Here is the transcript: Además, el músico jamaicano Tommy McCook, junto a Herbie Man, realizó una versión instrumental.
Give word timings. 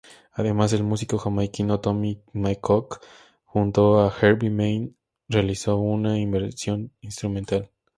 Además, 0.31 0.73
el 0.73 0.81
músico 0.83 1.19
jamaicano 1.19 1.79
Tommy 1.79 2.23
McCook, 2.33 3.01
junto 3.45 3.99
a 3.99 4.11
Herbie 4.11 4.49
Man, 4.49 4.97
realizó 5.29 5.77
una 5.77 6.13
versión 6.27 6.91
instrumental. 7.01 7.69